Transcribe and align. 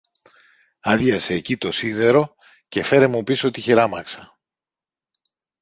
άδειασε 0.79 1.33
εκει 1.33 1.57
το 1.57 1.71
σίδερο 1.71 2.35
και 2.67 2.83
φέρε 2.83 3.07
μου 3.07 3.23
πίσω 3.23 3.51
τη 3.51 3.61
χειράμαξα. 3.61 4.37